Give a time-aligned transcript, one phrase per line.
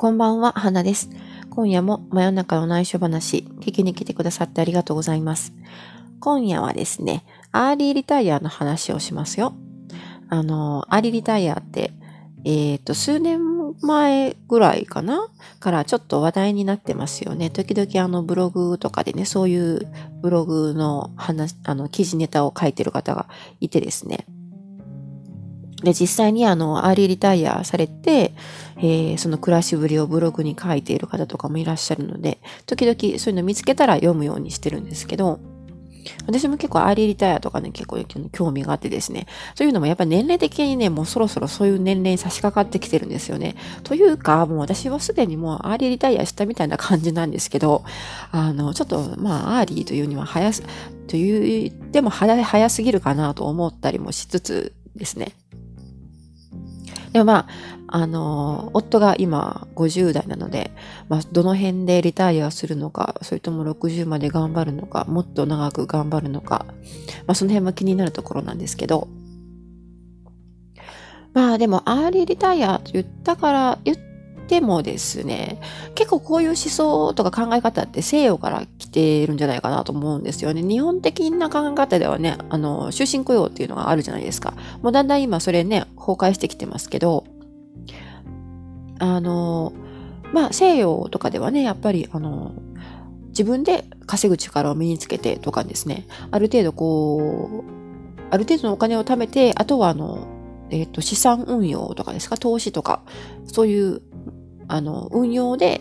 [0.00, 1.10] こんばんは、花です。
[1.50, 5.52] 今夜も真夜中の内緒話、聞きに来てくださってありがとうございます。
[6.20, 7.22] 今夜はですね、
[7.52, 9.52] アーリーリタイアの話をしますよ。
[10.30, 11.92] あの、アーリーリタイアって、
[12.46, 15.28] えっ、と、数年前ぐらいかな？
[15.58, 17.50] からちょっと話題になってますよね。
[17.50, 19.86] 時々あのブログとかでね、そういう
[20.22, 23.28] ブログの話、あの、記事ネタを書いてる方が
[23.60, 24.24] いてですね。
[25.82, 28.32] で、実際にあの、アーリーリタイアされて、
[28.78, 35.40] えー、その暮らしぶりをブログに書いている方とかもいらっしゃるので、時々そういうの見つけたら読むようにしてるんですけど、
[36.26, 39.26] 私も結構アーリーリタイアとかね、結構興味があってですね。
[39.54, 43.56] そういうのもやっぱ年齢的にね、もうそろそろそういう年齢に差し掛かってきてるんですよね。
[43.84, 47.84] というか、もう私はすでにもうアーリーリタイアしたみたいな感じなんですけど、
[48.32, 50.62] あの、ちょっとまあ、アーリーというには早す、
[51.06, 55.32] という、でも早すぎるかなと思ったりもしつつですね。
[57.12, 57.48] でもまあ、
[57.88, 60.70] あの、夫が今50代なので、
[61.08, 66.66] まあ、どの辺でリタイアするのか、それとも60まで頑張るのか、もっと長く頑張るのか、
[67.26, 69.08] まあ、その辺は気になるところなんですけど、
[71.32, 73.98] まあでも、アーリーリタイアと言ったから、言っ
[74.50, 75.60] てもですね、
[75.94, 80.60] 結構こういう思想とか考え方って西洋から来てるんじゃないかなと思うんですよね。
[80.60, 84.54] 日本的な考え方ではね、あの、終身雇用っていうのがあるじゃないですか。
[84.82, 87.24] もうだんだん今それね、崩壊してきてますけど、
[88.98, 89.72] あの、
[90.32, 92.52] まあ西洋とかではね、やっぱりあの、
[93.28, 100.26] 自分で稼ぐ力を身につけてとかですね、ある程度こう、ある程度のお金を貯めて、あとはあの、
[100.70, 103.02] えっ、ー、と、資産運用とかですか、投資とか、
[103.46, 104.02] そういう
[104.72, 105.80] あの、運用で、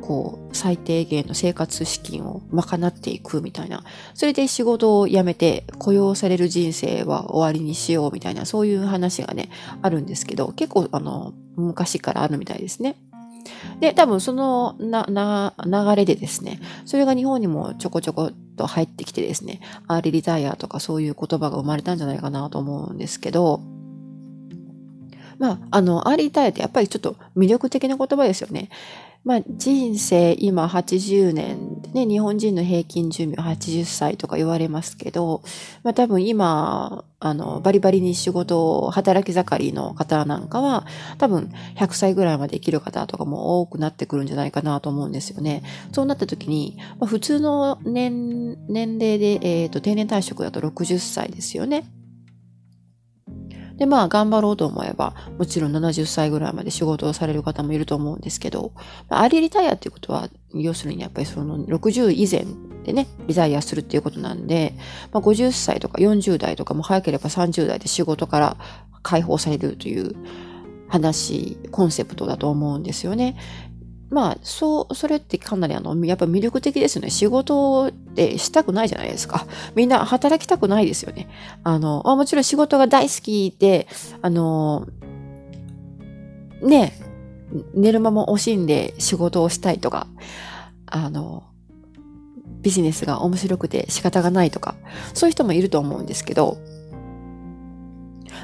[0.00, 3.82] こう、最低限の生活資金を賄っていくみたいな。
[4.14, 9.50] それで仕事を辞めて雇用される人生は終わりにしようみたいな、そういう話がね、
[9.82, 12.96] あるんですけど、結構、あの、昔からあるみたいですね。
[13.80, 23.60] で、多分そのな、な、流れでですね、それが日本にもちょこちょこっと入ってきてですね、アーリーリタイアとかそういう言葉が生まれたんじゃないかなと思うんですけど、
[25.38, 28.70] まあ、あの、アーリーリタイアってやっぱりちょっと魅力的な言葉ですよね。
[29.26, 35.42] まあ、人生今80年でね、日本人の平均寿命80歳とか言われますけど、
[35.82, 40.86] まあ多分今、あの、バリバリに仕事を働き盛りの方なんかは、
[41.18, 45.64] 多分100歳ぐらいまで生きる方とかも多くなってくるんじゃないかなと思うんですよね。
[45.90, 51.84] そうなった時に、まあ、普通の年、年齢で、えっ、ー、と、定年退職だと60歳ですよね。
[53.76, 58.72] で、まあ、頑張ろうと思えば、もちろん70歳ぐらいまで仕事をされる方もいると思うんですけど、
[59.08, 62.46] アリリタイアっていうことは、要するにやっぱりその60以前
[62.84, 64.74] でね、リタイアするっていうことなんで、
[65.12, 68.56] まあ、50歳とか40代とかも早ければ30代で仕事から
[69.02, 70.14] 解放されるという
[70.88, 73.36] 話、コンセプトだと思うんですよね。
[74.08, 77.10] まあ、そう、それってかなりあの、やっぱ魅力的ですよね。
[77.10, 79.46] 仕事ってしたくないじゃないですか。
[79.74, 81.28] みんな働きたくないですよね。
[81.64, 83.88] あの、あ、もちろん仕事が大好きで、
[84.22, 84.86] あの、
[86.62, 86.92] ね、
[87.74, 90.06] 寝る間も惜しんで仕事をしたいとか、
[90.86, 91.44] あの、
[92.62, 94.76] ビジネスが面白くて仕方がないとか、
[95.14, 96.58] そういう人もいると思うんですけど、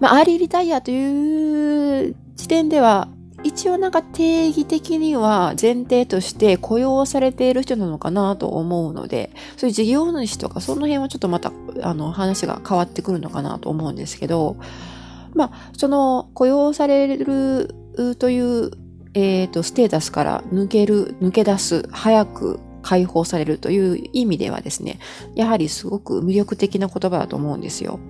[0.00, 3.08] まあ、アーリーリタイアという時点では、
[3.46, 11.52] 一応なんか定義的には前提として雇用されている人なのかなと思うので、そういう事業主とかその辺はちょっとまた
[11.82, 14.56] あの話が変わってくるのかなと思うんですけど、
[15.34, 17.74] まあ、その雇用される
[18.18, 18.70] という、
[19.14, 24.98] えっ、ー、と、ステータスから抜ける、抜け出す、早く解放されるという意味ではですね、
[25.34, 28.00] やはりすごく魅力的な言葉だと思うんですよ。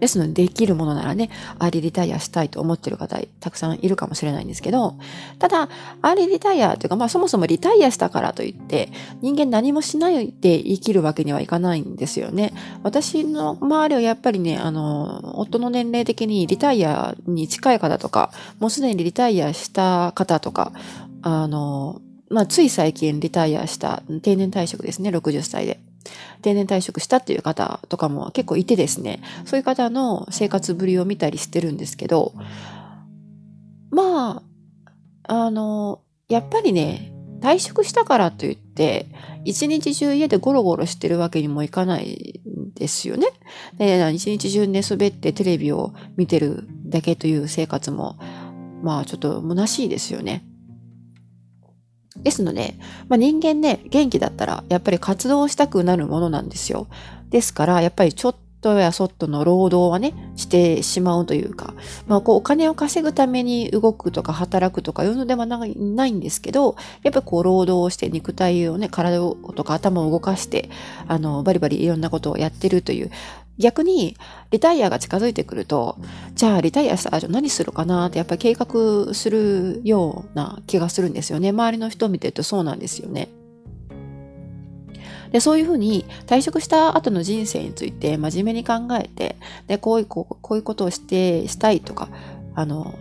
[0.00, 4.96] ですので、できるものならね、アーリーリタイアしたいと思ってる方、たくさんいるかもしれないんですけど、
[5.38, 5.68] ただ、
[6.02, 8.90] アーリーリタイアというか、まあそもそもリタイアしたからといって、
[9.20, 12.52] 人間何もしないで生きるわけにはいかないんですよね。
[12.82, 20.72] 私の周りはやっぱりね、あの、夫の年齢的にリタイアに近い方とか、もうすでにリタイアした方とか、
[21.22, 22.00] あの、
[22.30, 25.80] まあ、つい最近リタイアした定年退職ですね、60歳で。
[26.42, 32.32] 定年退職したっていう方とかも結構いてですね、そういう方の生活ぶりを見たりしてるんですけど、
[33.90, 34.42] ま
[35.26, 39.06] あ、あの、やっぱりね、退職したからといって、
[39.44, 42.40] 一日中家でゴロゴロしてるわけにもいかない
[42.74, 43.28] ですよね。
[43.76, 48.18] で一日中寝そべってテレビを見てるだけという生活も、
[48.82, 50.44] まあちょっと虚しいですよね。
[52.16, 52.74] ですので、
[53.08, 56.86] まあ、人間ね、元気だったらやっぱり活動したくなるものなんですよ。
[57.30, 61.74] ですから、やっぱりちょっとやそっとの労働はね、してしまうというか、
[62.06, 70.70] まあ、こう、お金を稼ぐために動くとか働くとかいうのではないんですけど、やっぱりこう、労働をして肉体をね、体をとか頭を動かして、
[71.06, 73.10] あの、バリバリいろんなことをやってるという、
[73.58, 74.16] 逆に、
[74.50, 75.96] リタイアが近づいてくると、
[76.34, 81.50] じゃあリタイアしたら何するかなってやっぱり計画するような気がするんですよね。
[81.50, 83.28] 周りの人を見てるとそうなんですよね。
[85.30, 89.36] で、そういうふうに退職した後の人生について真面目に考えて、
[89.66, 92.08] で、こういう、こうこういうことをして、したいとか、
[92.54, 92.94] あの、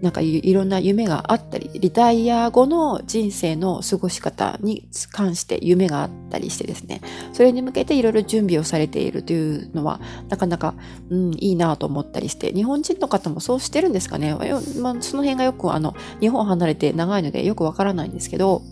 [0.00, 7.02] なんかいろんな夢があったり、リタイア後の人生の過ごし方に関して夢があったりしてですね、
[7.32, 10.74] それに向けていろいろ準備をされているというのは、なかなか、
[11.10, 14.34] うん、いいなと思ったりして、日本人の方もそうしてるんですかね。
[14.80, 18.62] まあ、その辺がよくあの、日本離れて長いのでよくわからないんですけど、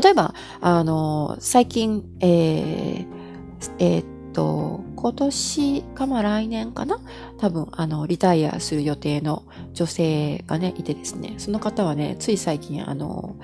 [0.00, 3.06] 例えば、あの、最近、えー、
[3.78, 7.00] えー、と、今年かまあ来年かな？
[7.38, 13.36] 多分、あの、リタイアする予定の女性がね、いてですね、その方はね、つい最近、あの、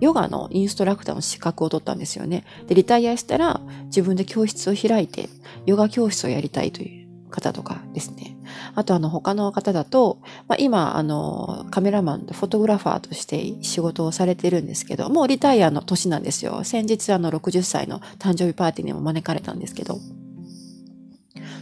[0.00, 2.44] ヨガのインストラクターの資格を取ったんですよね。
[2.66, 5.28] で、リタイアしたら自分で教室を開いて、
[5.64, 8.36] ヨガ教室をやりたいという方とかですね。
[8.74, 10.18] あとあの他の方だと、
[10.48, 16.64] まあ、今あのカメラマンとフォトグラファーとして仕事をされてるんですけど、もうリタイアの年なんですよ。
[16.64, 19.98] 先日あの60歳の誕生日パーティーにも招かれたんですけど、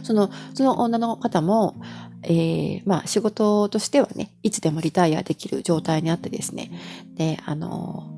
[0.03, 1.75] その、その女の方も、
[2.23, 6.71] えー、まあ仕事としてはね、いつでもリタイアできる状態にあってですね、
[7.15, 8.09] で、あの、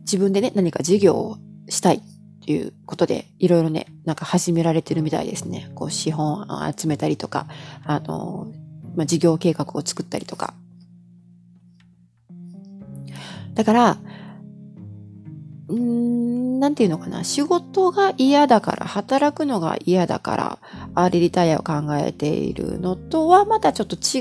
[0.00, 1.38] 自分でね、何か事業を
[1.68, 2.02] したい
[2.44, 5.70] ということで、いろいろね、なんか始められてるみたいですね。
[5.74, 7.46] こう、資本を集めたりとか、
[7.84, 8.48] あの、
[8.94, 10.52] まあ、事業計画を作ったりとか。
[13.54, 13.98] だから、
[15.72, 17.24] んなんていうのかな。
[17.24, 20.58] 仕事が嫌だから、働くのが嫌だから、
[20.94, 24.20] アーリーリタイアを考えているのとはまたちょっと違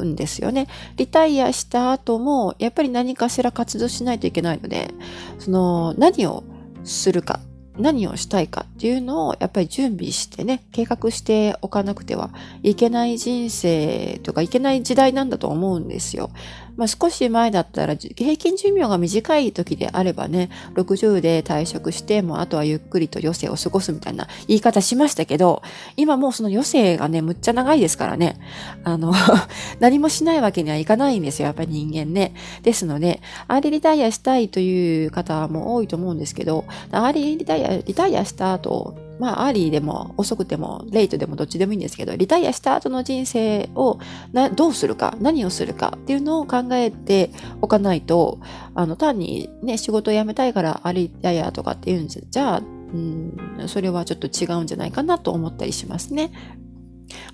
[0.00, 0.68] うんですよね。
[0.96, 4.92] リタイアした後も、やっぱり何かしら活動しないといけないので、
[5.38, 6.44] その、何を
[6.84, 7.40] するか、
[7.78, 12.30] 何をしたいかっていうのをやっぱり準備してね、計画しておかなくては
[12.62, 16.30] いけない人生とかいけない時代なんだと思うんですよ。
[16.76, 25.62] まあ、少し前だったら平均寿命が短い時であればね、60で退職して、もうあとはゆっくりと余生を過ごすみたいな言い方しましたけど、
[25.96, 28.38] 今もうその余生がね、むっちゃ長いですからね。
[28.84, 29.12] あの
[29.80, 32.34] 何もしないわけにはいかないんですよ、やっぱり人間ね。
[32.62, 43.98] ですので、アーリーリタイアしたいという方も多いと思うんですけど、アーリーリタイア、リタイアした後、まあ、 early でも遅くても、 late でもどっちでもいいんですけど、リタイアした後の人生を
[44.32, 47.30] などうするか、何をするかっていうのを考えて
[47.60, 48.38] おかないと、
[48.74, 52.62] あの、単にね、仕事を辞めたいからアーリーリタイアとかっていうんじゃ、う
[52.96, 53.36] ん、
[53.66, 56.30] それはちょっと違うんじゃないかなと思ったりしますね。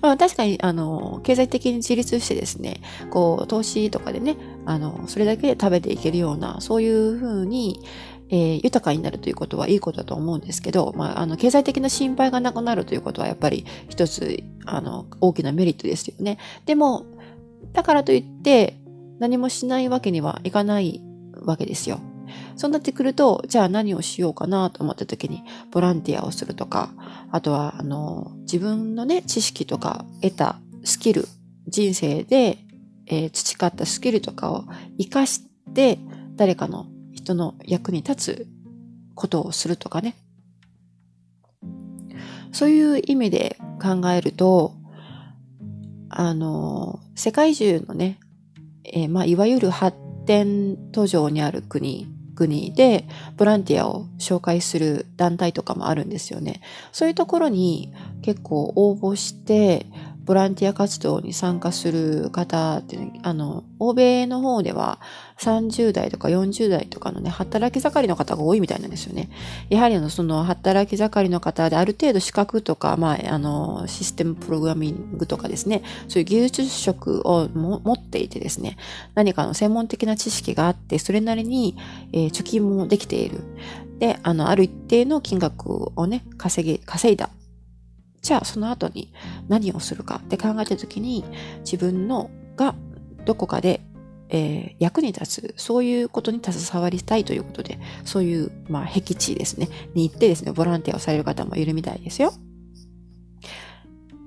[0.01, 7.79] まあ、確かに、あの、経済的に自立してですね、こう、投資とかでね、あの、それだけで食べていけるような、そういうふうに、
[8.29, 16.37] えー、豊かになるということはいいことだと思うんですけど、まあ、あの、経済的な心配がなくなるということはやっぱり一つ、あの、大きなメリットですよね。
[16.65, 17.05] でも、
[17.73, 18.77] だからといって
[19.19, 21.01] 何もしないわけにはいかない
[21.41, 21.99] わけですよ。
[22.55, 26.91] そうなってくると、じゃあ何をしようかなと思った時に、ボランティアをするとか、
[27.31, 31.27] あとは、あの、自分のね、知識とか得たスキル、
[31.67, 32.57] 人生で、
[33.07, 34.65] えー、培ったスキルとかを
[34.97, 35.43] 活かし
[35.73, 35.99] て、
[36.35, 36.87] 誰かの
[37.23, 38.47] 人の役に立つ
[39.15, 40.15] ことをするとかね。
[42.51, 44.75] そういう意味で考えると、
[46.09, 48.19] あの、世界中のね、
[48.83, 56.61] えー、まあ、いわゆる発展途上にある国、国でボランティアを紹介する団体とかもあるんですよね。
[56.91, 59.87] そういうところに結構応募して、
[60.25, 64.99] ボランティア活動に参加する方って、あの、欧米の方では
[65.39, 69.29] 30代とか40代とかのね、働き盛りの方が多いみたいなんですよね。
[69.69, 78.77] やはりあの、その働き盛りの方である程度資格とか、まあ、あの、システムプログラミングとかですね、そういう技術職を持っていてですね、
[79.15, 81.75] 何かの専門的な知識があって、それなりに、
[82.13, 83.41] えー、貯金もできている。
[83.99, 87.29] で、あの、ある一定の金額をね、稼ぎ、稼いだ
[88.23, 89.11] じゃあその後に
[89.49, 91.25] 何をするかって考えた時に
[91.59, 92.73] 自分のが
[93.25, 93.81] どこかで、
[94.29, 102.33] えー、役に立つ、そういうことに携わりたいということで、そういう、まあ、僻地ですね、に行ってですね、ボランティアをされる方もいるみたいですよ。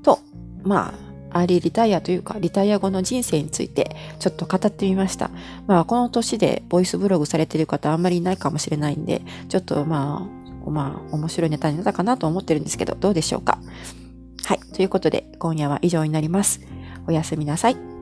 [0.02, 0.20] と、
[0.62, 0.94] ま
[1.32, 5.30] あ、アーリリタイアというか、リタイア後の人生についてちょっと語ってみました。
[5.66, 10.35] まあ、この年でボイスブログされている方あんまりいないかもしれないんで、ちょっとまあ、
[10.70, 13.58] まあ、面白いネタになったかなと思ってるんですけど、どうでしょうか？
[14.44, 14.60] はい。
[14.74, 16.60] ということで、今夜は以上になります。
[17.06, 17.95] おやすみなさい。